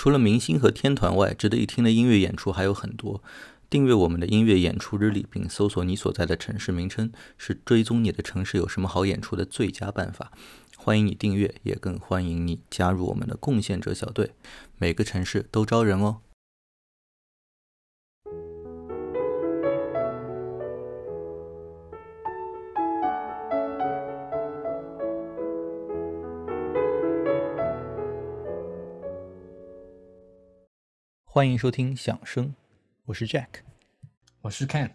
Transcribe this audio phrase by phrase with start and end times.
[0.00, 3.22] 除了明星和天团外，值得一听的音乐演出还有很多。
[3.68, 10.32] 订阅我们的音乐演出日历，并搜索你所在的城市名称，是追踪你的城市有什么好演出的最佳办法。
[10.74, 14.30] 欢迎你订阅，也更欢迎你加入我们的贡献者小队。
[14.78, 16.20] 每个城市都招人哦。
[31.40, 32.54] 欢迎收听响声，
[33.06, 33.46] 我是 Jack，
[34.42, 34.90] 我是 Ken。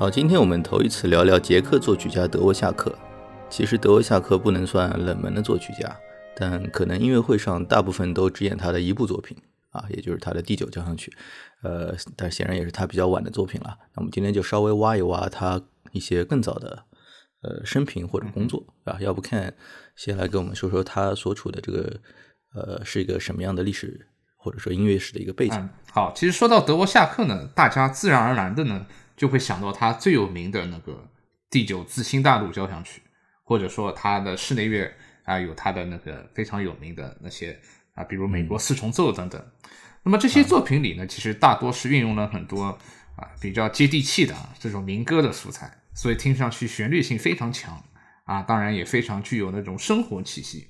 [0.00, 2.90] 好，今天我们头一次聊聊捷克作曲家德沃夏克。
[3.50, 5.94] 其实德沃夏克不能算冷门的作曲家，
[6.34, 9.36] 但可能音乐会上大部分都只演他的一部作品
[9.72, 11.12] 啊，也就是他的第九交响曲。
[11.62, 13.76] 呃，但显然也是他比较晚的作品了。
[13.94, 15.60] 那我们今天就稍微挖一挖他
[15.92, 16.82] 一些更早的
[17.42, 18.96] 呃生平或者工作啊。
[19.00, 19.52] 要不看
[19.96, 22.00] 先来跟我们说说他所处的这个
[22.54, 25.68] 呃是一个什么样的历史或者说音乐史的一个背景。
[25.92, 28.86] 好，其实说到德沃夏克呢，大家自然而然的呢。
[29.20, 31.06] 就会想到他最有名的那个
[31.50, 33.02] 第九自新大陆交响曲，
[33.44, 34.90] 或者说他的室内乐
[35.24, 37.60] 啊，有他的那个非常有名的那些
[37.92, 39.46] 啊，比如美国四重奏等等。
[40.04, 42.64] 那么这些作品里呢，其实大多是运用了很多
[43.14, 47.84] 啊比较接地气的这种民歌的素材，所以听上去旋律性非常强
[48.24, 50.68] 啊，当然也非常具有那种生活气息。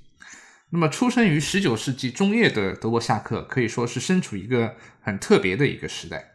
[0.71, 6.30] 那么出生于十九世纪中叶的德国夏克，可以说是身处一个很特别的一个时代。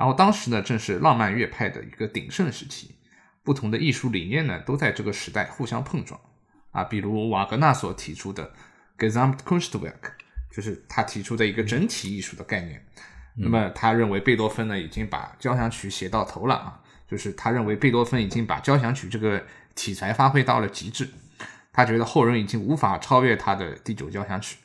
[0.00, 2.94] 然后当时呢，正是浪漫乐派的一个鼎盛时期，
[3.42, 6.18] 不同的艺术理念呢，都在这个时代互相碰撞
[6.70, 6.82] 啊。
[6.82, 8.50] 比如瓦格纳所提出的
[8.98, 10.12] Gesamtkunstwerk，
[10.50, 12.82] 就是他提出的一个整体艺术的概念。
[13.36, 19.44] 那么他认为贝多芬呢，已经把交响曲写到头了啊，就是他认为贝多芬已经把交响曲这个
[19.74, 21.10] 题材发挥到了极致，
[21.74, 24.56] 他觉得后人已经无法超越他的第九交响曲，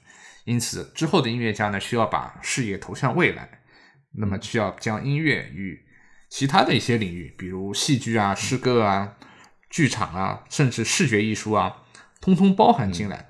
[0.46, 3.60] 因此之后的音乐家呢，需要把视野投向未来。
[4.18, 5.86] 那么需要将音乐与
[6.30, 9.16] 其他的一些领域，比如戏剧啊、诗歌啊、
[9.70, 11.84] 剧场啊，甚至视觉艺术啊，
[12.20, 13.30] 通通包含进来。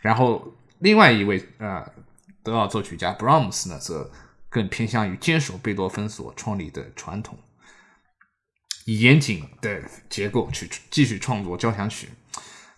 [0.00, 1.84] 然后，另外一位呃
[2.42, 4.10] 德奥作曲家布拉姆斯呢，则
[4.48, 7.38] 更偏向于坚守贝多芬所创立的传统，
[8.86, 12.08] 以严谨的结构去继续创作交响曲。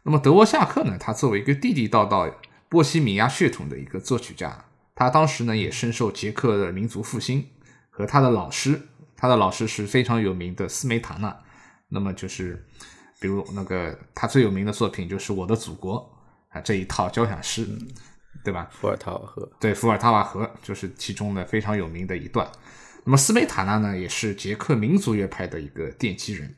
[0.03, 2.29] 那么德沃夏克呢，他作为一个地地道道
[2.69, 4.65] 波西米亚血统的一个作曲家。
[4.95, 7.49] 他当时呢也深受捷克的民族复兴
[7.91, 8.81] 和他的老师，
[9.17, 11.35] 他的老师是非常有名的斯梅塔纳。
[11.89, 12.65] 那么就是，
[13.19, 15.99] 比如那个他最有名的作品就是《我的祖国》
[16.57, 17.67] 啊这一套交响诗，
[18.45, 18.69] 对吧？
[18.71, 22.47] 伏尔塔瓦河，对，伏尔塔瓦河就是其中的非常有名的一段。
[23.05, 26.55] 那么斯梅塔纳呢也是捷克民族乐派的一个奠基人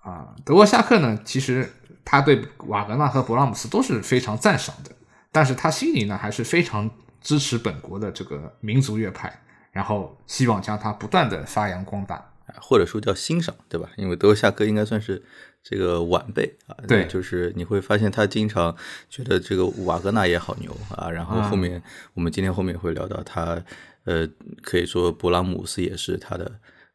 [0.00, 0.34] 啊。
[0.44, 1.70] 德沃夏克呢其实
[2.04, 4.90] 他对瓦格纳和勃拉姆斯都是非常赞赏的，
[5.30, 6.90] 但是他心里呢还是非常。
[7.28, 9.38] 支持本国的这个民族乐派，
[9.70, 12.26] 然后希望将它不断的发扬光大，
[12.58, 13.90] 或者说叫欣赏，对吧？
[13.98, 15.22] 因为德沃夏克应该算是
[15.62, 18.74] 这个晚辈啊，对，就是你会发现他经常
[19.10, 21.82] 觉得这个瓦格纳也好牛啊，然后后面
[22.14, 23.62] 我们今天后面会聊到他，
[24.04, 24.26] 呃，
[24.62, 26.50] 可以说勃拉姆斯也是他的，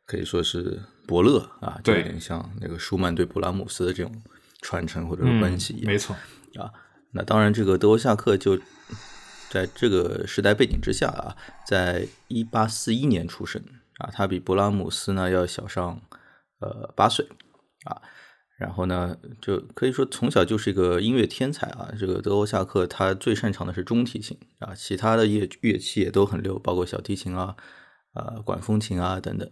[0.07, 4.11] 可以说是伯乐啊，就有点像那个舒曼对勃拉姆斯的这种
[4.63, 6.15] 传承或者是关系没错
[6.55, 6.73] 啊。
[7.11, 8.59] 那当然，这个德沃夏克就。
[9.53, 13.61] 在这个时代背景之下啊，在一八四一年出生
[13.99, 16.01] 啊，他比勃拉姆斯呢要小上
[16.59, 17.27] 呃八岁
[17.85, 18.01] 啊，
[18.57, 21.91] 然后呢就可以说从小就是一个音乐天才啊。
[21.99, 27.55] 这个德沃夏克他最擅长的是中提琴啊，其他的乐乐器也都很溜，包括小提琴啊、
[28.13, 29.47] 啊管风琴啊等等。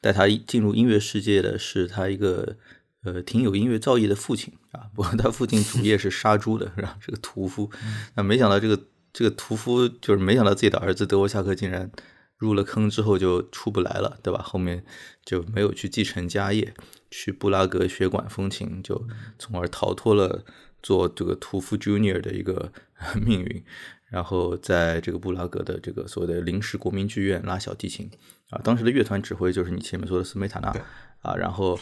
[0.00, 2.56] 带他进入音乐世界的是他一个
[3.02, 6.96] 呃挺有音乐造诣的父亲啊，不过他父亲主业是杀猪的，是吧？
[7.00, 7.68] 是个屠夫，
[8.14, 8.78] 那没想到这个。
[9.12, 11.90] 这个屠夫就是没想到自己的儿子德沃夏克竟然
[12.38, 14.42] 入了坑之后就出不来了，对吧？
[14.42, 14.84] 后面
[15.24, 16.74] 就没有去继承家业，
[17.10, 19.06] 去布拉格学管风琴，就
[19.38, 20.44] 从而逃脱了
[20.82, 22.72] 做这个屠夫 Junior 的一个
[23.24, 23.64] 命运。
[24.08, 28.10] 然后在这个布拉格的这个所谓的临时国民剧院拉小提琴
[28.50, 30.74] 啊，当时的乐团指挥就是你前面说的斯梅塔纳
[31.20, 31.78] 啊，然后。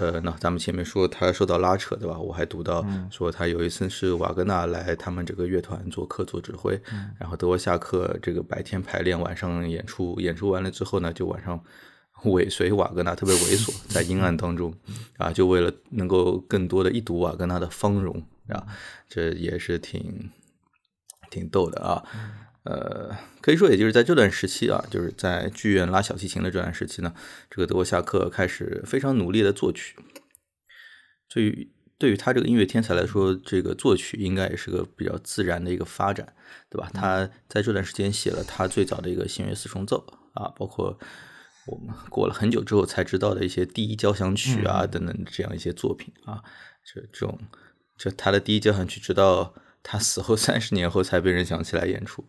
[0.00, 2.18] 呃，那咱们前面说他受到拉扯，对吧？
[2.18, 6.80] 我还读到说他有一次是瓦格纳来他们这个乐团做客做指挥，
[7.18, 11.62] 然后德沃夏克这个白天排练，晚上演出，演出完了之后呢，就晚上
[12.24, 14.72] 尾随瓦格纳，特别猥琐，在阴暗当中
[15.18, 18.66] 啊，就为了能够更多的一睹瓦格纳的芳容啊，
[19.06, 20.30] 这也是挺
[21.30, 22.02] 挺逗的啊。
[22.70, 27.12] 呃，可以说，也就是在这段时期啊，就是在剧院拉小提琴的这段时期呢，
[27.50, 29.96] 这个德沃夏克开始非常努力的作曲。
[31.28, 36.32] 对于对于他这个音乐天才来说，这个作曲应该也是个比较自然的一个发展，
[36.68, 36.88] 对吧？
[36.94, 40.96] 他在这段时间写了他最早的一个弦乐四重奏啊，包括
[41.66, 46.40] 我们过了很久之后才知道的一些第一交响曲啊等等这样一些作品啊，
[46.84, 47.36] 这这种
[47.98, 52.24] 就他的第一交响曲，直到他死后三十年后才被人想起来演出。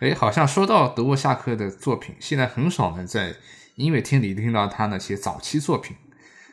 [0.00, 3.34] 哎，好像说到德沃夏克的作品，现在很少能在
[3.76, 5.96] 音乐厅里听到他那些早期作品。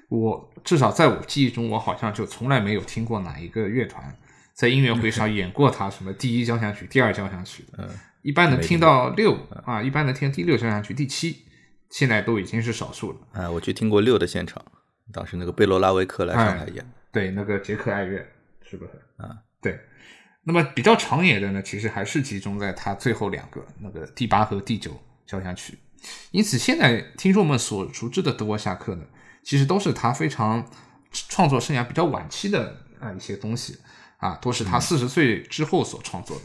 [0.10, 4.16] 我至少在我记忆中，我好像就从来没有听过哪一个乐团
[4.54, 7.66] 在音乐会上 演过他什么第一交响曲、第二交响曲。
[7.78, 7.90] 嗯，
[8.22, 11.46] 一般能听到六啊，一般能听第六交响曲、第七，
[11.90, 13.18] 现在都已经是少数了。
[13.34, 14.64] 啊，我去听过六的现场，
[15.14, 18.26] 当时那个贝罗拉维克来上海演，对，那个捷克爱乐，
[18.62, 18.92] 是不是？
[19.18, 19.80] 啊，对。
[20.48, 25.78] 那么比较长野的呢，其实还是集中在他最后两个那个第八和第九交响曲。
[26.32, 29.04] 因此，现在听众们所熟知的德沃夏克呢，
[29.44, 30.66] 其实都是他非常
[31.12, 33.78] 创作生涯比较晚期的啊一些东西
[34.20, 36.44] 啊，都是他四十岁之后所创作的。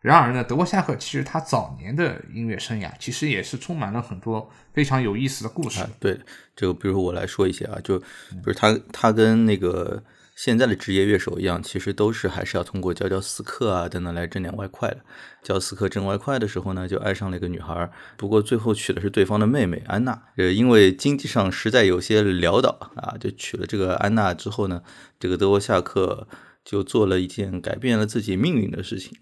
[0.00, 5.84] 然而呢，德沃夏克其实他早年的音乐生涯其实也是充满了很多非常有意思的故事。
[5.98, 6.16] 对，
[6.54, 10.00] 这个比如我来说一些啊，就比如他他跟那个。
[10.34, 14.98] 现在的职业乐手一样，其实都是还是要通过教教私课啊等等来挣点外快的。
[15.42, 20.24] 教私课挣外快的时候呢，就爱上了一个女孩，不过最后娶的是对方的妹妹安娜。
[20.36, 24.82] 呃，因为经济上实在有些潦倒啊，就娶了这个安娜之后呢，
[25.20, 26.26] 这个德沃夏克
[26.64, 29.16] 就做了一件改变了自己命运的事情，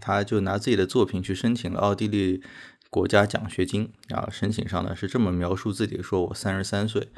[0.00, 2.42] 他就拿自己的作品去申请了奥地利
[2.90, 3.92] 国家奖学金。
[4.08, 7.12] 啊，申请上呢是这么描述自己：说我三十三岁，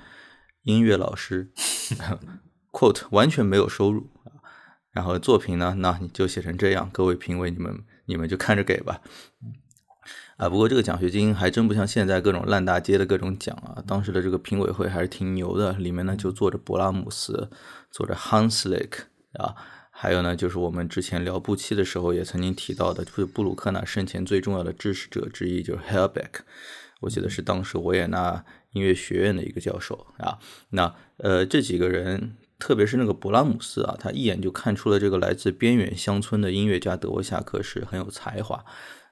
[0.65, 1.51] 音乐老师。
[2.73, 4.31] quote 完全没有收入啊，
[4.93, 9.01] 然后作品呢，那你就写成这样，各位评委你们你们就看着给吧，
[10.37, 17.51] 啊，不过这个奖学金还真不像现在各种烂大街的各种奖啊，当时的这个评委会还是挺牛的，里面呢就坐着勃拉姆斯，
[17.91, 19.03] 坐着 Hanslick
[19.35, 19.55] 啊，
[19.91, 26.41] 还有呢就是我们之前聊布期的时候也曾经提到的，就是布鲁克纳生前最重要的支持者之一就是 Helbeck，
[27.01, 30.39] 我记得是当时维也纳音乐学院的一个教授啊，
[30.71, 32.37] 那呃这几个人。
[32.61, 38.65] 特别是那个勃拉姆斯啊，他一眼就看出了这个来自边远乡村的音乐家德沃夏克是很有才华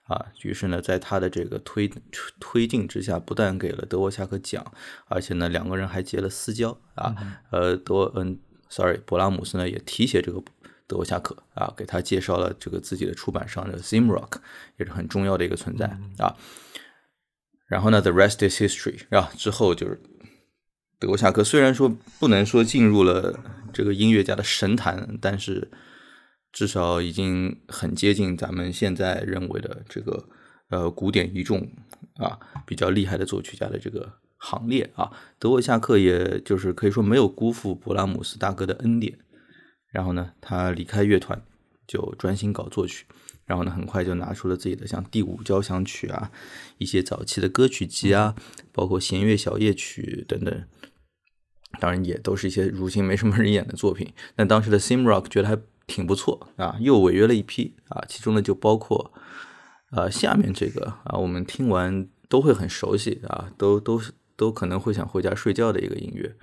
[0.05, 0.27] 啊。
[0.43, 1.91] 于是呢，在他的这个推
[2.39, 4.65] 推进之下，不但给了德沃夏克奖，
[5.09, 7.17] 而且呢，两个人还结了私交啊。
[7.51, 10.41] 呃，德嗯，sorry，勃拉姆斯呢也提携这个
[10.87, 14.35] 德沃夏克啊，给他介绍了这个自己的出版商的 Zimrock，
[14.77, 15.87] 也是很重要的一个存在
[16.19, 16.37] 啊。
[17.67, 20.01] 然后呢，The rest is history 啊，之后就是。
[21.01, 21.89] 德沃夏克虽然说
[22.19, 23.39] 不能说进入了
[23.73, 25.71] 这个音乐家的神坛，但是
[26.53, 30.29] 至少已经很接近咱们现在认为的这个
[30.71, 31.61] 呃古典一众
[32.17, 35.13] 啊比较厉害的作曲家的这个行列啊。
[35.39, 39.19] 德沃夏克也就是可以说没有辜负勃拉姆斯大哥的恩典，
[39.93, 41.41] 然后呢，他离开乐团
[41.87, 43.07] 就专心搞作曲，
[43.45, 46.33] 然后呢，很快就拿出了自己的像第五交响曲啊，
[46.79, 48.35] 一些早期的歌曲集啊，
[48.73, 50.65] 包括弦乐小夜曲等等。
[51.79, 55.57] 当然也都是一些如今没什么人演的作品，但当时的 Simrock 觉得还
[55.87, 59.13] 挺不错啊，又违约了一批啊，其中呢就包括
[59.91, 64.01] 呃下面这个啊，我们听完都会很熟悉啊，都都
[64.37, 66.35] 都可能会想回家睡觉的一个音乐。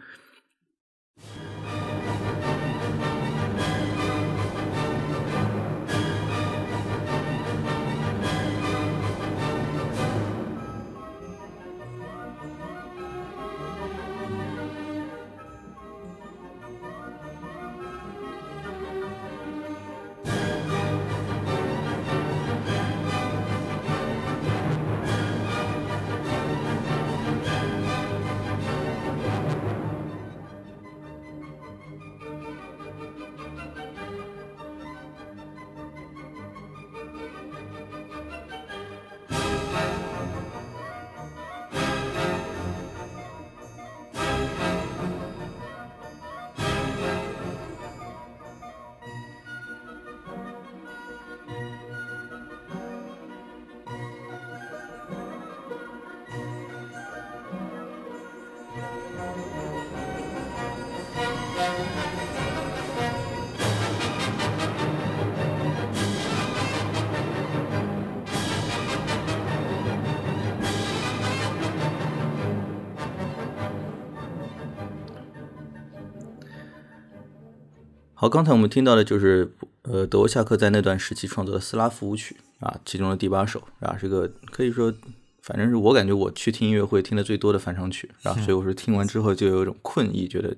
[78.36, 79.50] 刚才我们听到的就是
[79.84, 84.94] 呃德沃夏克在那段时期创作的斯拉夫舞曲啊，其中的第八首啊，这个可以说，
[85.42, 90.54] 反正是我感觉我去听音乐会听的最多的翻唱曲啊，所以我说听完之后就有一种困意，觉得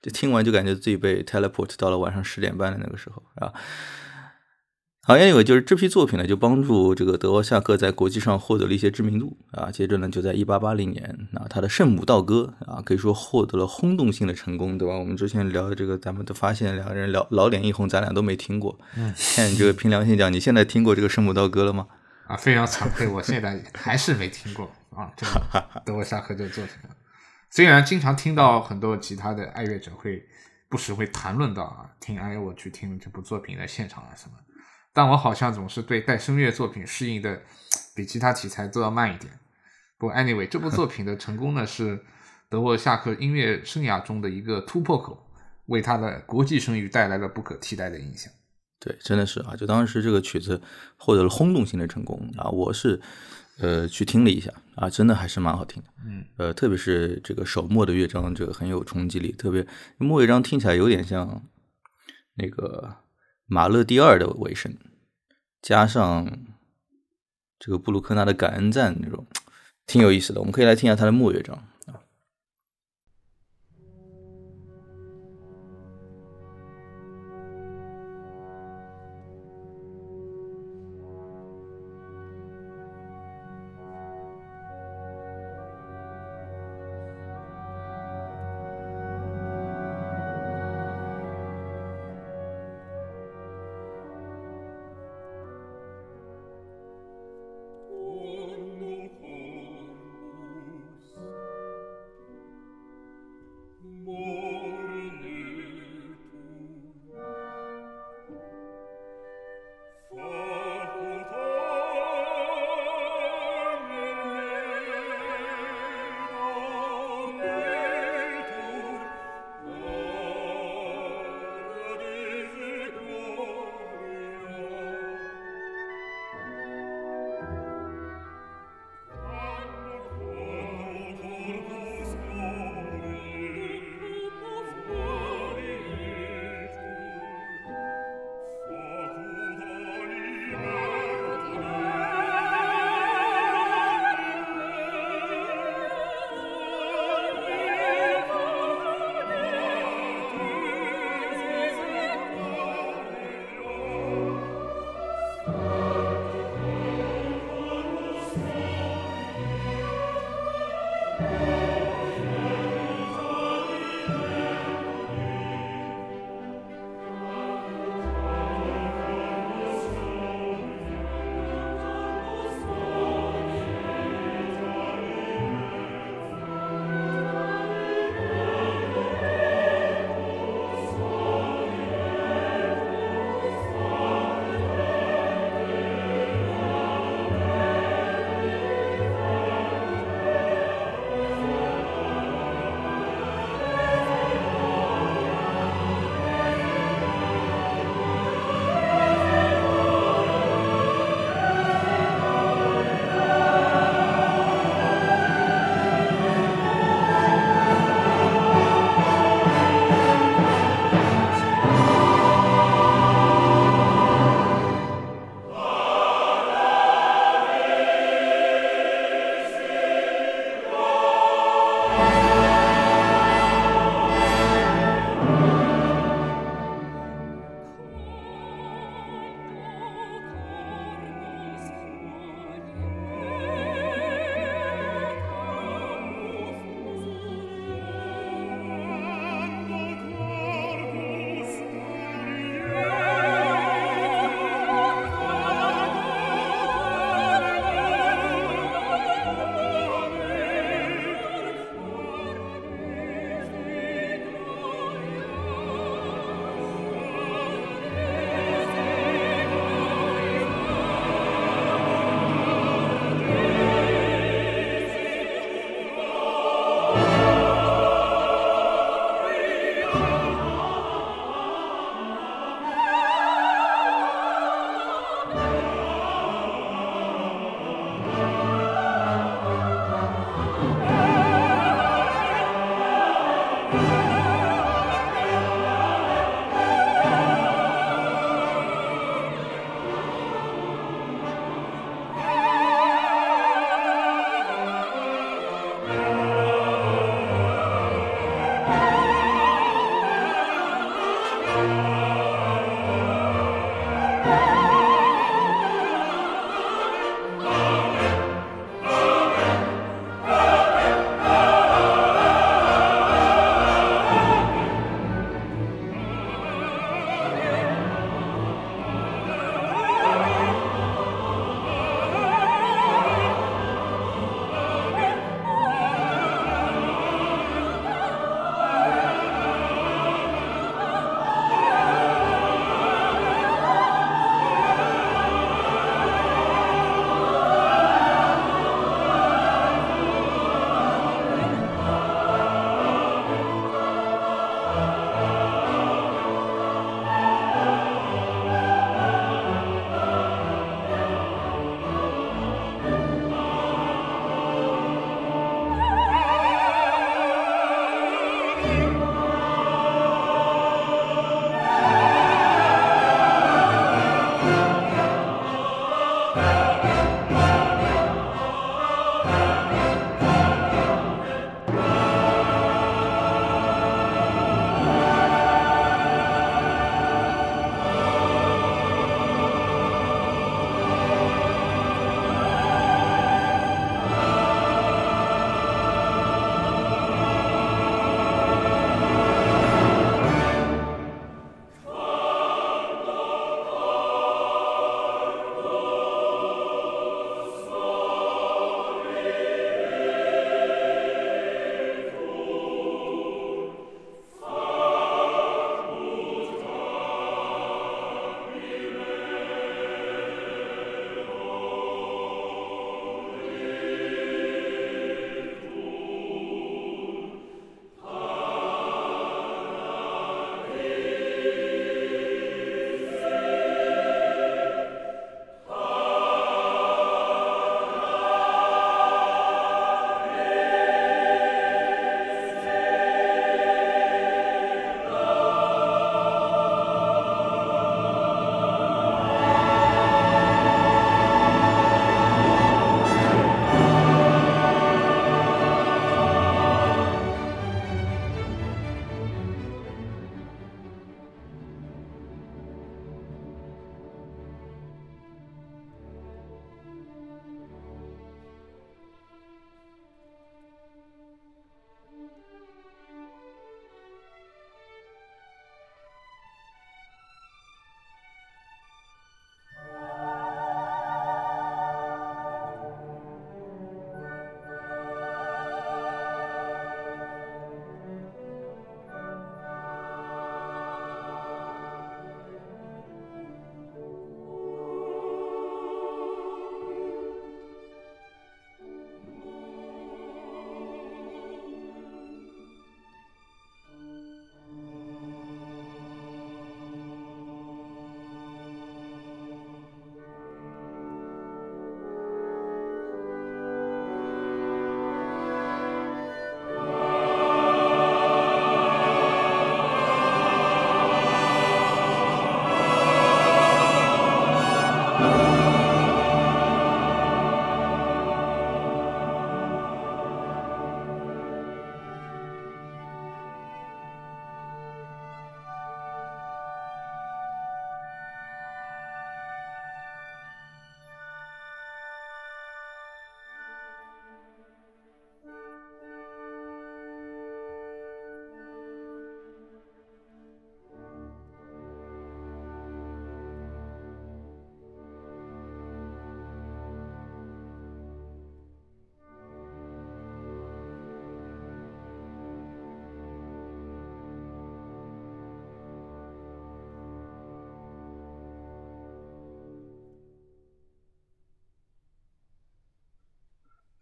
[0.00, 3.52] 就听完就感觉自己被 teleport 到了晚上十点半的那个时候啊。
[5.08, 9.70] 好，anyway，就是这批作品呢，就帮助这个德沃夏克在国际上获得了一些知名度啊。
[9.70, 14.94] 接着呢，就在一八八零年啊，他的《圣母道歌》啊，可以说获得了轰动性的成功，对吧？
[14.98, 18.76] 我们之前聊的这个，咱们都发现两个人聊老脸一红，咱俩都没听过。
[18.96, 21.86] 嗯，看你这个凭良心讲，你现在听过这个《圣母道歌》了吗？
[22.26, 25.12] 啊，非常惭愧，我现在还是没听过啊。
[25.16, 26.74] 这个 德沃夏克这个作品，
[27.48, 30.26] 虽然经常听到很多其他的爱乐者会
[30.68, 34.32] 不时会谈论到啊，听哎我去听这部作品的现场啊什么。
[34.96, 37.42] 但我好像总是对带声乐作品适应的
[37.94, 39.30] 比其他题材都要慢一点。
[39.98, 42.02] 不过，anyway，这部作品的成功呢，是
[42.48, 45.30] 德沃夏克音乐生涯中的一个突破口，
[45.66, 48.32] 为他的国际声誉带来了不可替代的影响。
[48.80, 50.62] 对，真的是啊，就当时这个曲子
[50.96, 52.48] 获得了轰动性的成功啊！
[52.48, 52.98] 我是
[53.58, 55.90] 呃去听了一下啊，真的还是蛮好听的。
[56.06, 59.66] 嗯，呃，特别是这个首末的乐章，这个很有冲击力，特别
[59.98, 61.42] 末乐章听起来有点像
[62.36, 62.96] 那个。
[63.46, 64.76] 马勒第二的尾声，
[65.62, 66.38] 加上
[67.58, 69.24] 这个布鲁克纳的感恩赞，那种
[69.86, 70.40] 挺有意思的。
[70.40, 71.66] 我们可以来听一下他的末乐章。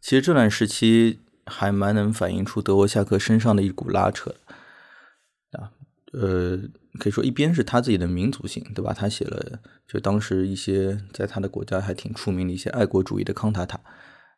[0.05, 4.35] 其实这段时期还蛮能反映出德沃夏克身上的一股拉扯
[5.53, 5.73] 啊，
[6.13, 6.59] 呃，
[6.99, 8.93] 可以说一边是他自己的民族性，对吧？
[8.93, 13.81] 他写了就当时一些在他的国家还挺出名的一些爱国主义的康塔塔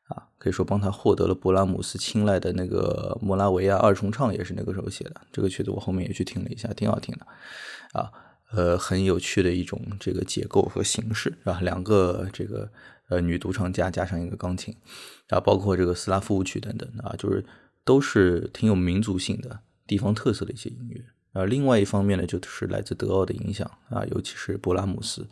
[0.06, 5.20] 啊，可以说帮他获得了勃拉姆斯青睐的那个莫拉维亚二重唱也是那个时候写的。
[5.32, 7.26] 这个曲子我后面也去听了一下，挺好听的
[8.00, 8.12] 啊，
[8.52, 11.58] 呃，很有趣的一种这个结构和形式，是吧？
[11.60, 12.70] 两个这个。
[13.08, 14.76] 呃，女独唱家加上一个钢琴，
[15.28, 17.44] 啊，包括这个斯拉夫舞曲等等啊，就是
[17.84, 21.04] 都是挺有民族性的地方特色的一些音乐。
[21.32, 25.28] 啊，另外一方面呢，就是来自德奥的影响啊，尤其是勃拉姆斯，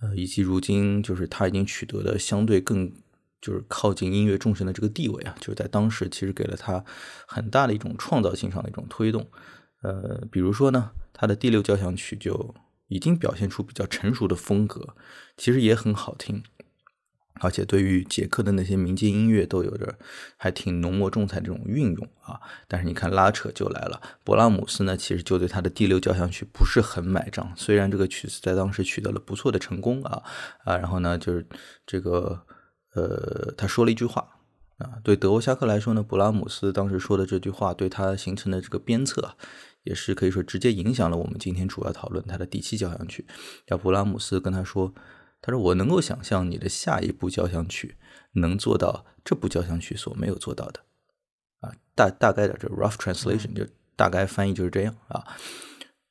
[0.00, 2.92] 呃，以及如今就是他已经取得了相对更
[3.40, 6.84] 就是靠近音乐众神的这个地位啊，就是在当时其实给了他
[7.26, 9.26] 很大的一种创造性上的一种推动。
[9.82, 12.54] 呃，比如说呢，他的第六交响曲就
[12.88, 14.96] 已经表现出比较成熟的风格，
[15.36, 16.42] 其实也很好听。
[17.40, 19.98] 而且对于捷克的那些民间音乐都有着
[20.36, 30.22] 还挺浓墨重彩这种运用啊，但是你看拉扯就来了，勃拉姆斯呢其实就对他的第六交响曲不是很买账，虽然这个曲子在当时取得了不错的成功啊
[30.64, 31.46] 啊，然后呢就是
[31.86, 32.42] 这个
[32.94, 34.28] 呃他说了一句话
[34.76, 39.36] 啊，对德沃夏克来说呢，勃拉姆斯当时说的这句话对他形成的这个鞭策，
[39.84, 43.26] 也是可以说直接影响了我们今天主要讨论他的第七交响曲，
[43.66, 44.94] 叫勃拉姆斯跟他说。
[45.42, 47.96] 他说：“我能够想象你的下一部交响曲
[48.32, 50.80] 能做到这部交响曲所没有做到的，
[51.60, 55.24] 啊，大大概的这 rough translation 就大概翻译就是这样啊。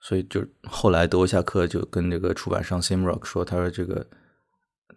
[0.01, 4.07] 所以就后来德沃夏克就跟这个出版商 Simrock 说，他说这个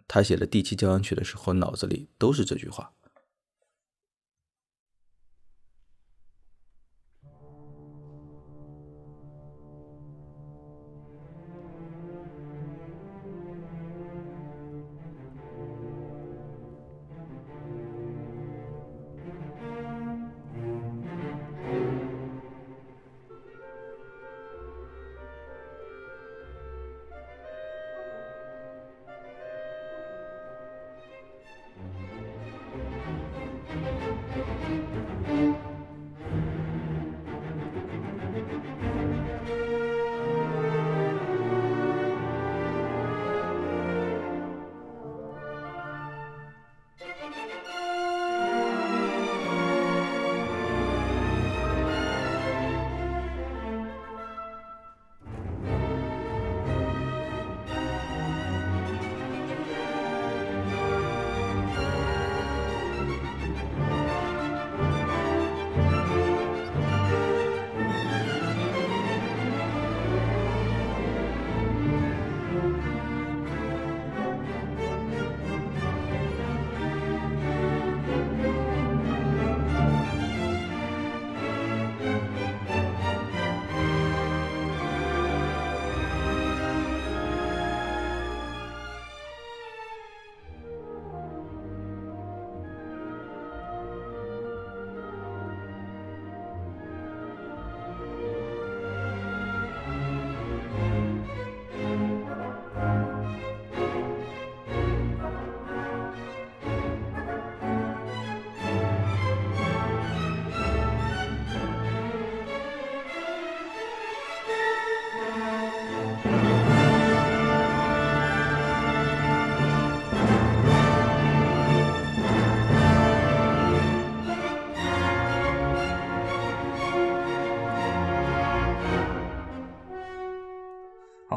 [0.07, 2.91] 他写的第七交响曲的时候，脑子里都是这句话。”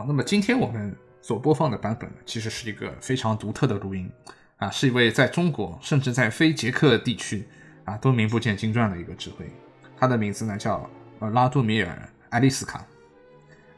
[0.06, 4.08] 那么今天我们所播放的版本，其实是一个非常独特的录音
[4.58, 7.46] 啊，是一位在中国甚至在非捷克地区
[7.84, 9.50] 啊都名不见经传的一个指挥，
[9.98, 10.88] 他的名字呢叫
[11.18, 11.88] 呃拉多米尔·
[12.30, 12.86] 艾利斯卡，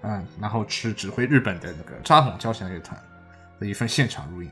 [0.03, 3.01] 嗯，然后是指挥日本的那个扎幌交响乐团
[3.59, 4.51] 的一份现场录音。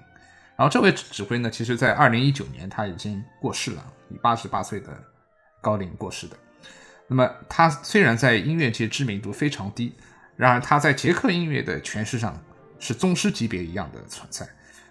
[0.57, 4.89] 然后这位指挥呢，其实在二零一九年他已经过世了，以八十八岁的
[5.61, 6.37] 高龄过世的。
[7.07, 9.93] 那么他虽然在音乐界知名度非常低。
[10.37, 12.39] 然而，他在捷克音乐的诠释上
[12.79, 14.47] 是宗师级别一样的存在。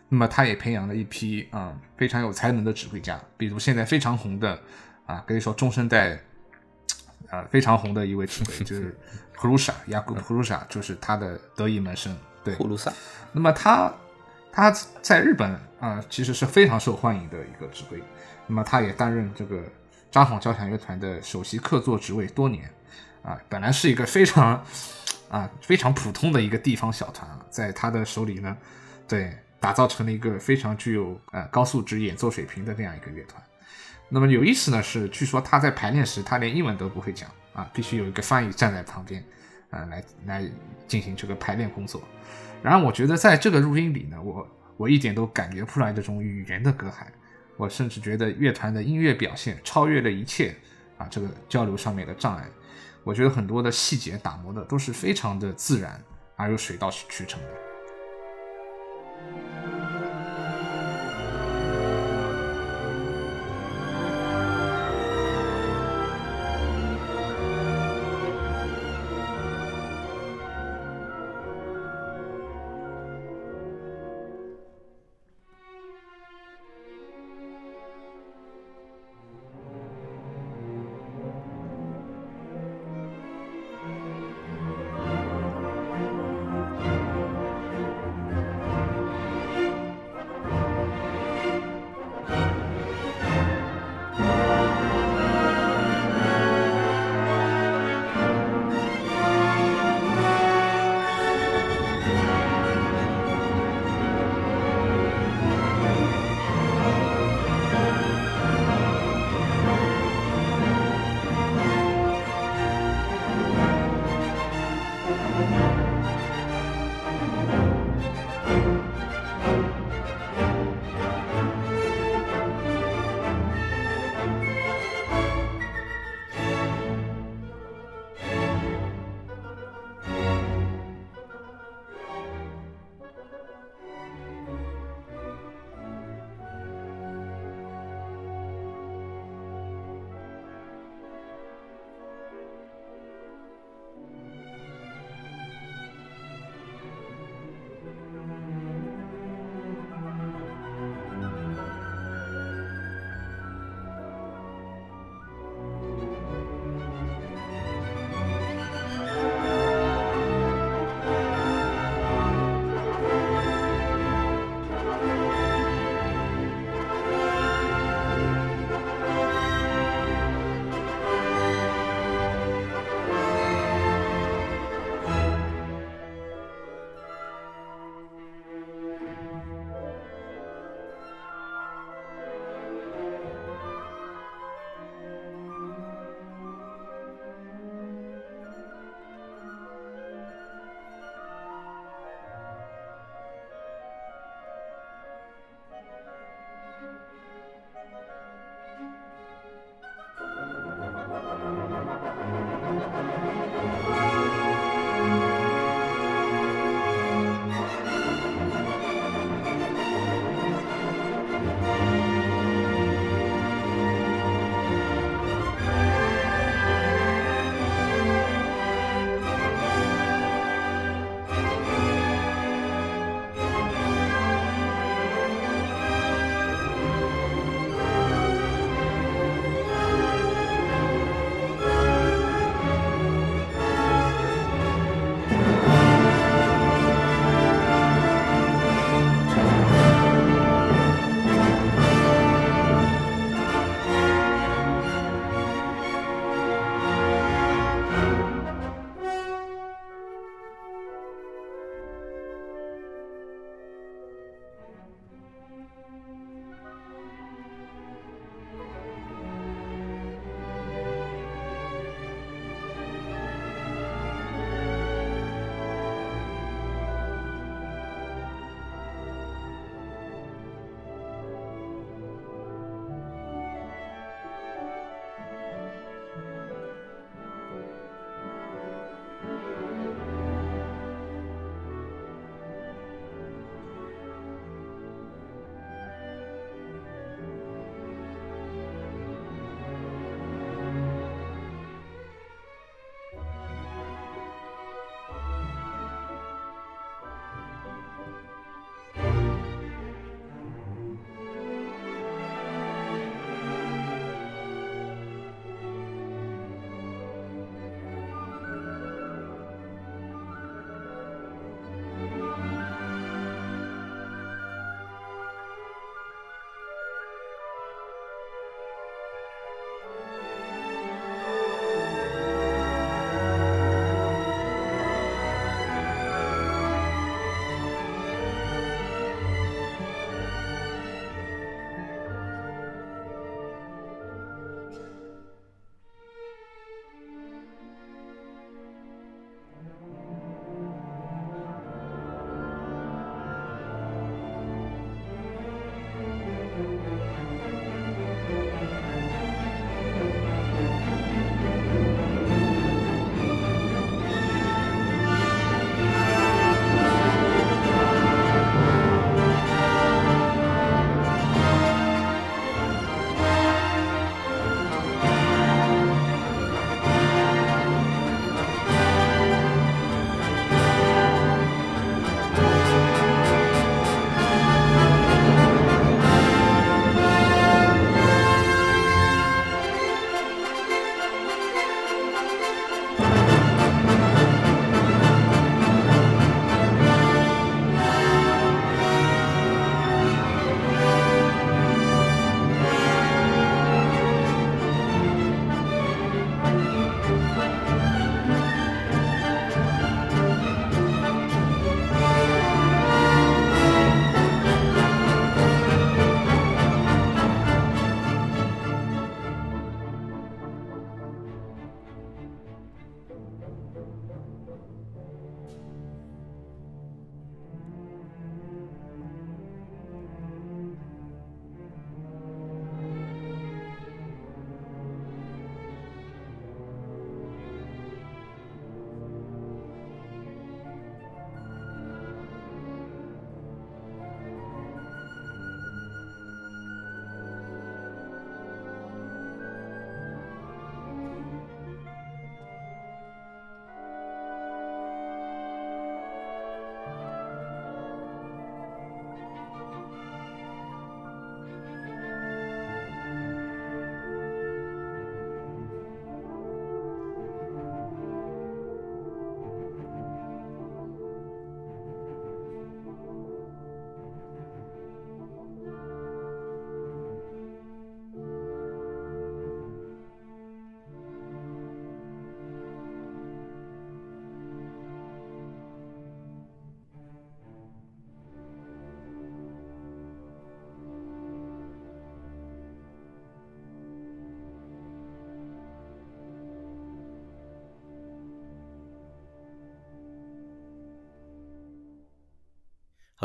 [0.09, 4.59] 那么，他也培养了一批啊非常有才能的指挥家，比如现在非常红的
[5.05, 6.19] 啊，可以说中生代
[7.29, 8.97] 啊非常红的一位指挥，就是
[9.33, 12.15] 普鲁萨雅古普鲁萨，就是他的得意门生。
[12.43, 12.91] 对，普鲁萨。
[13.31, 13.93] 那么他
[14.51, 14.71] 他
[15.03, 18.01] 在日本啊其实是非常受欢迎的一个指挥。
[18.47, 19.63] 那么，他也担任这个
[20.09, 22.67] 札幌交响乐团的首席客座职位多年。
[23.21, 24.65] 啊，本来是一个非常。
[25.35, 28.55] 啊，非常普通的一个地方小团啊，在他的手里呢，
[29.05, 33.43] 对，打造成了一个非常具有呃高素质演奏水平的这样一个乐团。
[34.07, 39.21] 那么有意思呢是，据说他在排练时他连英文都不会讲啊，必须有一个翻译站在旁边，
[39.71, 40.49] 啊来来
[40.87, 42.01] 进行这个排练工作。
[42.63, 47.07] 然后我觉得在这个录音里呢，我我一点都感觉不出来这种语言的隔阂，
[47.57, 50.55] 我甚至觉得乐团的音乐表现超越了一切
[50.97, 52.45] 啊这个交流上面的障碍。
[53.05, 56.03] 我觉得很多的细节打磨的都是非常的自然
[56.35, 57.64] 而又水到渠成的。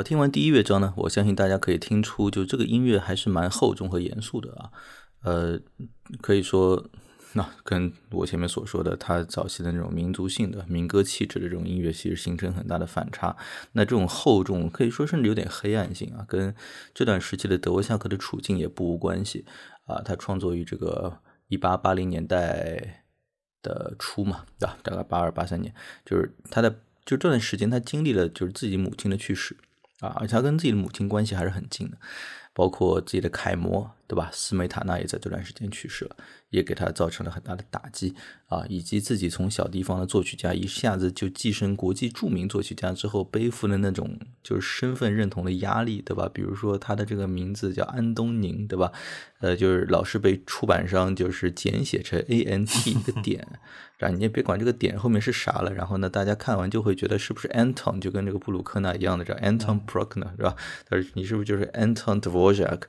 [0.03, 4.71] 听完第一乐章呢，我相信大家可以听出，就这个音乐还是蛮厚重和严肃的啊。
[5.23, 5.61] 呃，
[6.21, 6.89] 可以说，
[7.35, 13.37] 那跟我前面所说的他早期的那种民族性的民歌气质的这种音乐，其实形成很大的反差。
[13.73, 16.55] 那这种厚重，可以说甚至有点黑暗性啊，跟
[16.95, 19.45] 这段时期的德沃夏克的处境也不无关系
[19.85, 20.01] 啊。
[20.03, 23.05] 他创作于这个一八八零年代
[23.63, 24.79] 的初嘛，对吧？
[24.83, 26.71] 大概八二八三年，就是他的
[27.05, 29.57] 就这段时间，他经历了就是自己母亲的去世。
[30.01, 31.97] 啊，而且他跟自己的母亲关系还是很近的，
[32.53, 34.29] 包括自己的楷模，对吧？
[34.33, 36.17] 斯梅塔纳也在这段时间去世了，
[36.49, 38.13] 也给他造成了很大的打击
[38.49, 38.65] 啊。
[38.69, 46.29] 以及自己从小地方的作曲家一下子就跻身国际著名作曲家之后，背负的那种就是身份认同的压力，对吧？
[46.35, 48.91] 比如说他的这个名字叫安东宁，对吧？
[49.39, 53.47] 呃，就是老是被出版商就是简写成 A N T 一个 点。
[54.01, 60.57] 啊，你也别管这个点后面是啥了，然后呢，大家看完就会觉得是不是 Anton 就跟这个布鲁克纳一样的，叫 Anton Bruckner 是吧？
[60.89, 62.85] 他说你是不是就是 Anton Dvorak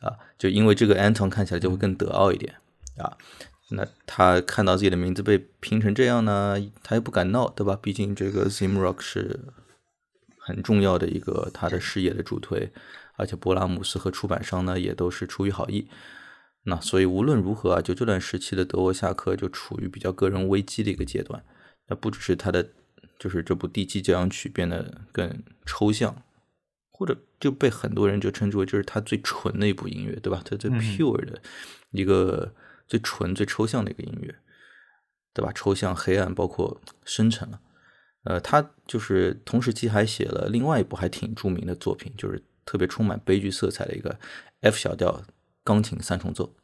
[0.00, 0.16] 啊？
[0.38, 2.54] 就因为这个 Anton 看起来就会更德奥一点
[2.98, 3.16] 啊。
[3.70, 7.76] 那他看到自己的名字被拼成这样呢，他又不敢闹，对吧？
[7.82, 9.40] 毕竟这个 Zimrock 是
[10.38, 12.70] 很重要的一个他的事业的助推，
[13.16, 15.88] 而且勃拉姆斯和出版商呢也都是出于好意。
[16.62, 21.44] 那所以无论如何啊，就这段时期的德沃夏克就处于比较个人危机的一个阶段。
[21.88, 22.68] 那不只是他的，
[23.18, 26.22] 就是这部第七交响曲变得更抽象，
[26.92, 30.42] 或者就被很多人就称之为就是他最纯的一部音乐，对吧？
[30.44, 31.40] 他最 pure 的
[31.90, 32.52] 一个
[32.86, 34.34] 最纯、最抽象的一个音乐，
[35.32, 35.52] 对吧？
[35.54, 37.60] 抽象、黑暗，包括深沉了。
[38.24, 44.18] 呃，他就是同时期还写了另外一部还挺著名的作品，就是特别充满悲剧色彩的一个
[44.60, 45.22] F 小调。
[45.66, 46.54] 钢琴三重奏。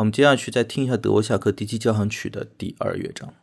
[0.00, 3.34] 我们接下去再听一下德沃夏克第七交响曲的第二乐章。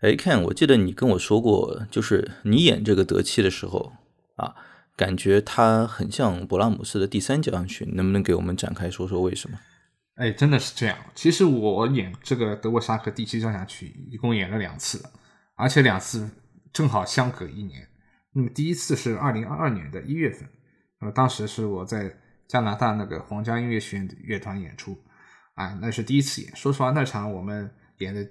[0.00, 3.92] 哎，Ken，我记得你跟我说过，就是你演这个德契的时候
[4.36, 4.54] 啊，
[4.96, 9.58] 感觉它很像勃拉姆斯的第三交响曲，能不能给我们展开说说为什么？
[10.14, 10.96] 哎，真的是这样。
[11.14, 15.04] 其实我演这个德沃夏克第七交响曲一共演了两次，
[15.54, 16.30] 而且两次
[16.72, 17.86] 正好相隔一年。
[18.32, 20.48] 那么第一次是二零二二年的一月份，
[21.00, 22.10] 呃，当时是我在
[22.48, 24.96] 加拿大那个皇家音乐学院的乐团演出，
[25.56, 26.56] 啊，那是第一次演。
[26.56, 28.26] 说实话，那场我们演的。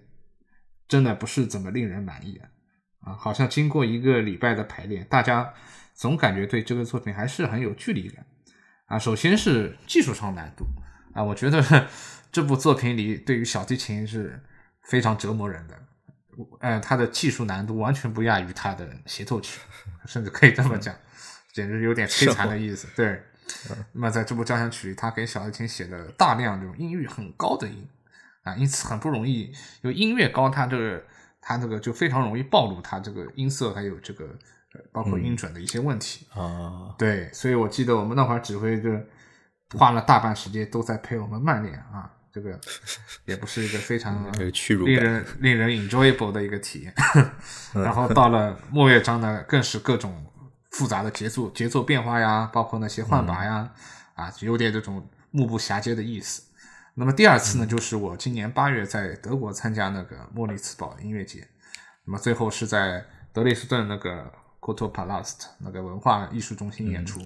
[0.89, 2.49] 真的不是怎么令人满意啊！
[3.01, 5.53] 啊，好像经过一个礼拜的排练，大家
[5.93, 8.25] 总感觉对这个作品还是很有距离感
[8.87, 8.99] 啊。
[8.99, 10.65] 首先是技术上难度
[11.13, 11.87] 啊，我觉得
[12.31, 14.43] 这部作品里对于小提琴是
[14.83, 15.79] 非常折磨人的，
[16.59, 19.61] 呃，它的技术难度完全不亚于它的协奏曲，
[20.07, 20.95] 甚至可以这么讲，
[21.53, 22.87] 简直有点摧残的意思。
[22.95, 23.21] 对，
[23.93, 27.87] 那么在这部交响曲里，他给小提琴写了大量这种音域很高的音。
[28.49, 31.03] 啊，因此很不容易，因为音乐高，它这个
[31.41, 34.27] 它这个就非常容易暴露它这个音色还有这个
[34.91, 36.93] 包括音准的一些问题啊。
[36.97, 38.89] 对，所以我记得我们那会儿指挥就
[39.77, 42.59] 花了大半时间都在陪我们慢练啊，这个
[43.25, 46.93] 也不是一个非常令人令人 enjoyable 的一个体验。
[47.73, 50.25] 然后到了末乐章呢，更是各种
[50.71, 53.71] 复杂的节奏节奏变化呀，包括那些换把呀，
[54.15, 56.43] 啊，有点这种目不暇接的意思。
[56.99, 61.47] 那么第二次呢，就是我今年八月在德国参加那个莫里茨堡音乐节，
[62.03, 64.23] 那么最后是在德累斯顿那个
[64.59, 67.21] k o t o Palast 那个文化艺术中心演出。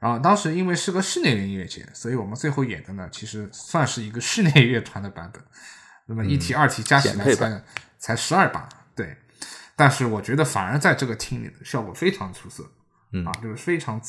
[0.00, 5.40] 然后当时因为是个室内的音乐节，所以我们最后演的呢，其实算是一个室内乐团的版本。
[6.06, 7.62] 那么一体二体加起来才
[7.96, 9.16] 才十二把，对。
[9.76, 12.64] 但是我觉得反而在这个厅里的效果非常出色，
[13.24, 14.00] 啊，就是非常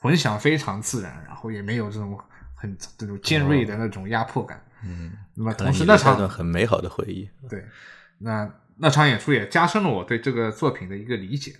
[0.00, 2.18] 混响非常自然，然后也没有这种。
[2.56, 7.64] 很这种尖锐的那种压迫感，嗯，那么同时那场很美好的回忆，对，
[8.18, 11.54] 那那场演出也加深了我对这个作品的一个理解。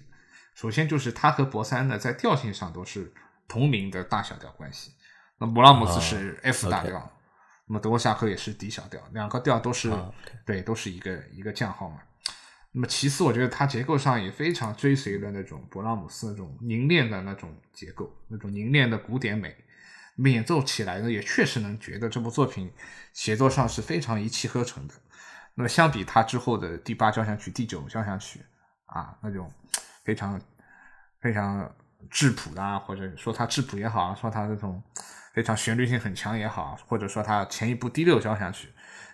[0.55, 3.13] 首先就是他和博三呢在调性上都是
[3.47, 4.93] 同名的大小调关系，
[5.39, 7.13] 那勃拉姆斯是 F 大调，
[7.67, 9.93] 那么德沃夏克也是 D 小调，两个调都是
[10.47, 11.99] 对，都是一个一个降号嘛。
[12.73, 19.55] 那么其次，我觉得它结构上也非常追随了那种勃拉姆斯那种凝练的那种结构，那种凝练的古典美。
[20.25, 22.73] 演奏起来呢，也确实能觉得这部作品
[23.13, 24.95] 协作上是非常一气呵成的。
[25.55, 28.41] 那么相比他之后的第八交响曲、第九交响曲
[28.87, 29.51] 啊，那种
[30.05, 30.41] 非常
[31.21, 31.75] 非常
[32.11, 34.83] 质朴的，或者说它质朴也好，说它这种
[35.35, 38.69] 非常旋律性很强也好，或者说它前一部第六交响曲，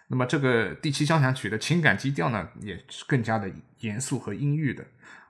[0.08, 4.84] 那么这个第七交响曲的情感基调呢，也是更加的严肃和阴郁的。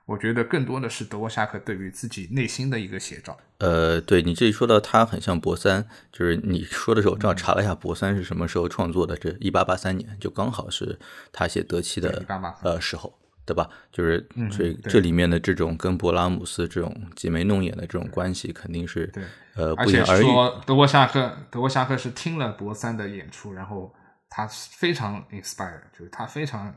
[0.05, 3.37] 我觉得更多的是德沃夏克对于自己内心的一个写照。
[3.59, 10.99] 呃，对你这里说到他很像博三，就是你说的时候，正好查了一下博三是什么时候创作的，这一八八三年，就刚好是
[11.31, 12.25] 他写德七的
[12.63, 13.69] 呃时候，对吧？
[13.93, 19.09] 就是这这里面的这种跟勃拉姆斯这种挤眉弄眼的这种关系，肯定是
[19.55, 20.23] 呃不言而喻。
[20.23, 23.93] 说德沃夏克，德沃夏克是听了博三的演出，然后
[24.29, 26.75] 他非常 inspired，就是他非常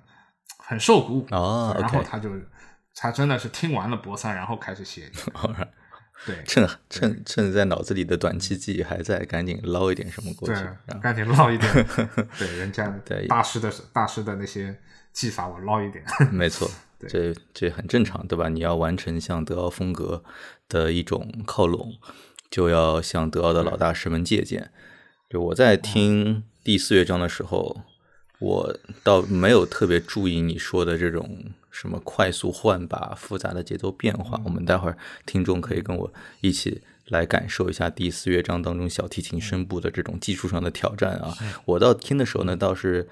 [0.58, 2.30] 很受鼓舞，然后他就。
[2.96, 5.08] 他真的是听完了博三，然后开始写。
[6.24, 10.54] 对，趁趁趁在脑子里的短期记忆还在，赶紧捞一点什么过去。
[10.86, 11.70] 对，赶紧捞一点。
[12.38, 12.88] 对，人家
[13.28, 14.74] 大师的大师的那些
[15.12, 16.02] 技法，我捞一点。
[16.32, 16.70] 没错，
[17.06, 18.48] 这这很正常，对吧？
[18.48, 20.24] 你要完成像德奥风格
[20.70, 21.92] 的一种靠拢，
[22.50, 24.72] 就要向德奥的老大师们借鉴。
[25.28, 27.82] 就我在听第四乐章的时候，
[28.38, 31.52] 我倒没有特别注意你说的这种。
[31.78, 34.96] 什么快速换把、复杂的节奏变化，我们待会儿
[35.26, 36.10] 听众可以跟我
[36.40, 41.36] 一起来感受一下第四乐章当中小提琴声部的这种技术上的挑战啊！
[41.66, 43.06] 我到听的时候呢，倒是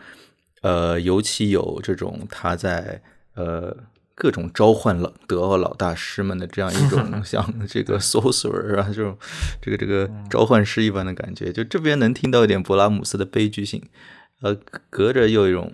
[0.62, 3.03] 呃，尤其有这种他在
[3.35, 3.77] 呃
[4.15, 9.19] 各种召唤老德奥老大师们的这样一种 像这个 sorcerer 啊这种
[9.61, 13.83] 这个这个召唤师一般的感觉，就这边能听到一点勃拉姆斯的悲剧性，
[14.41, 14.57] 呃，
[14.89, 15.71] 隔着又一种。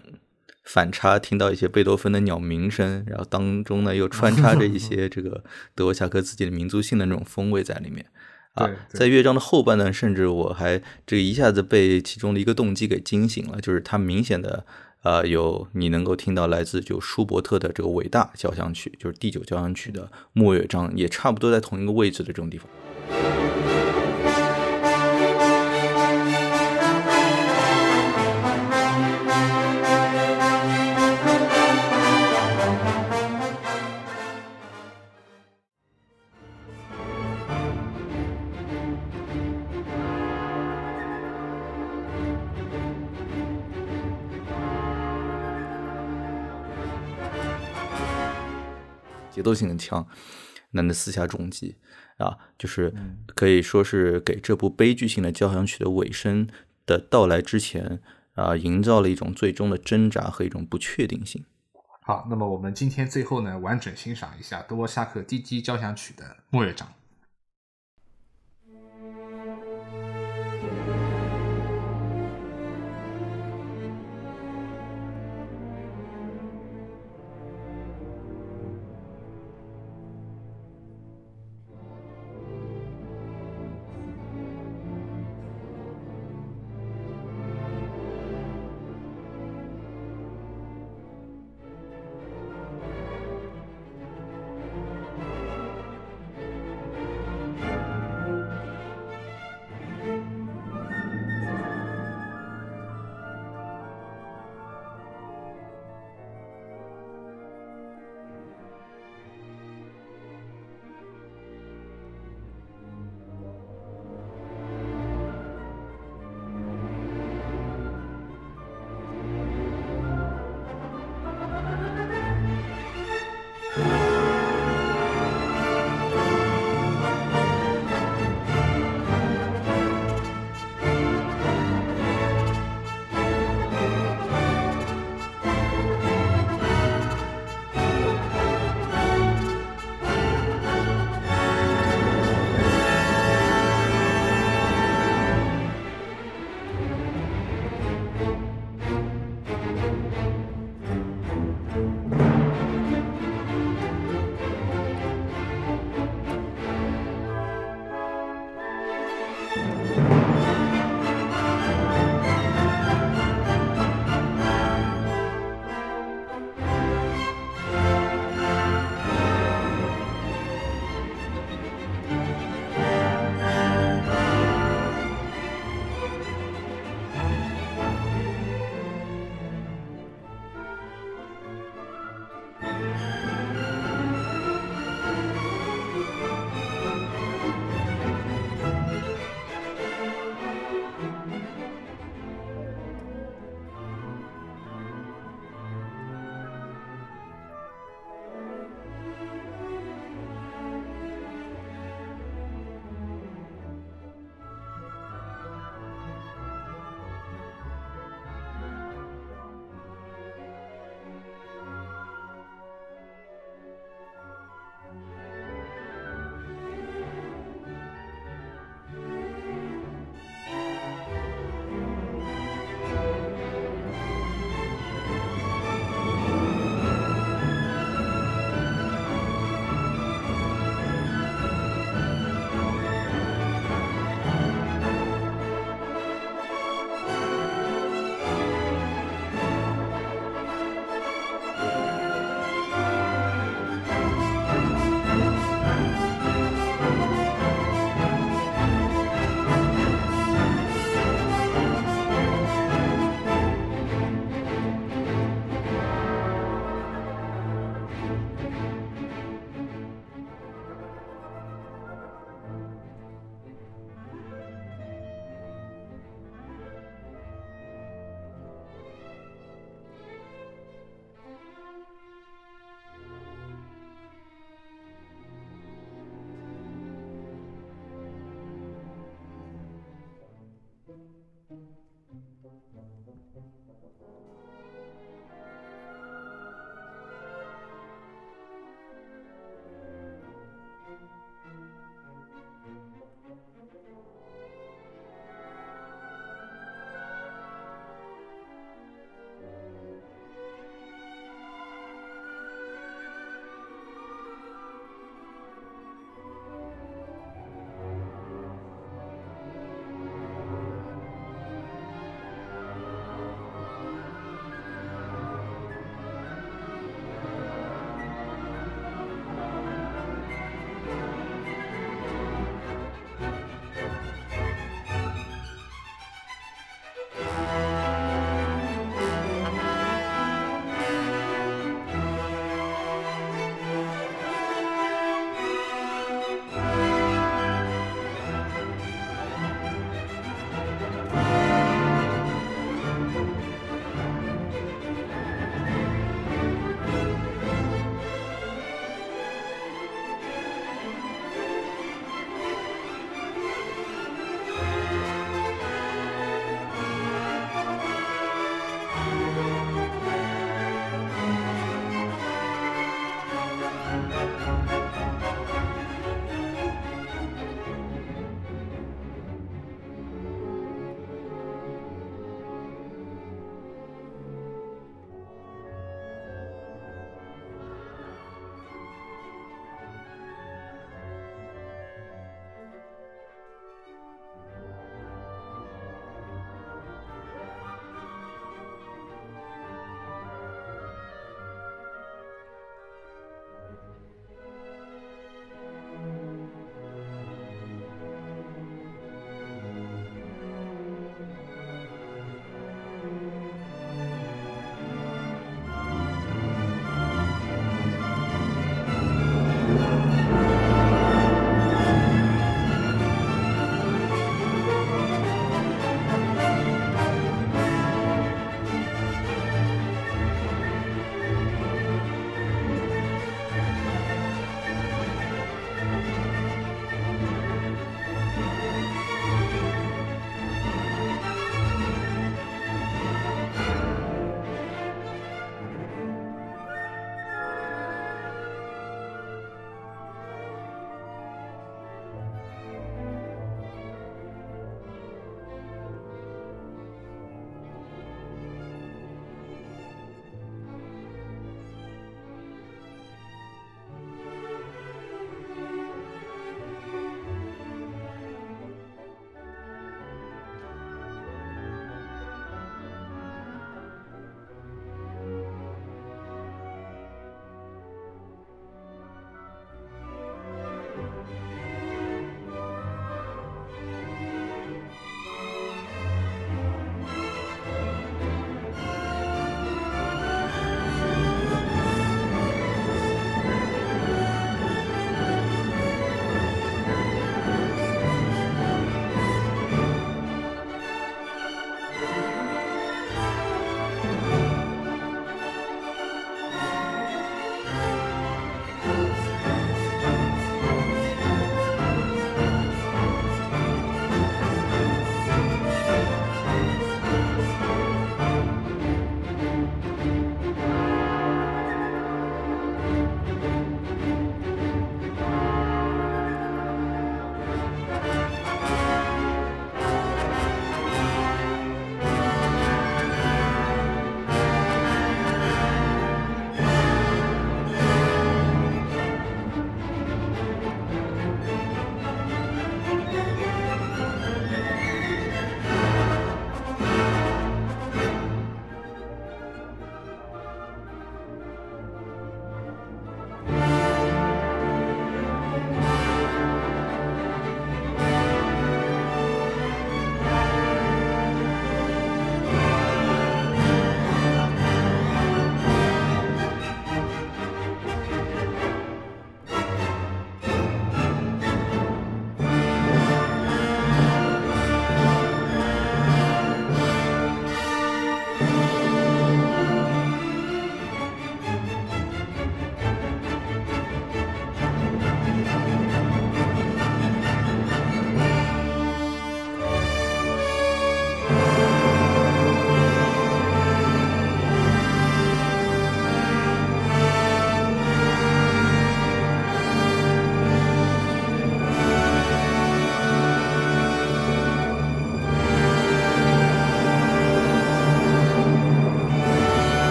[0.65, 5.43] 反差，听到一些贝多芬的鸟鸣声，然后当中呢又穿插着一些 这个
[5.75, 8.07] 德沃夏克自己的民族性的那种风味在里面
[8.55, 8.71] 啊。
[8.89, 14.65] 在乐章的后半段，甚至我还这个一下子被其中的一个动机给惊醒了，就是它明显的
[15.03, 22.69] 啊有你能够听到来自就舒伯特的这个伟大交响曲，就是第九交响曲的末乐章，也差不多在同一个位置的这种地方。
[49.41, 50.07] 节奏性很强，
[50.73, 51.77] 那那四下重击
[52.19, 52.93] 啊，就是
[53.35, 56.47] 可以说是给这部悲剧性的交响曲的尾声
[56.85, 58.03] 的到来之前
[58.35, 61.43] 啊，营造了一种最终的挣扎和一种不确定性。
[62.03, 66.87] 好，那么我们今天最后呢，完整欣赏一下多沃夏克第七交响曲的末乐章。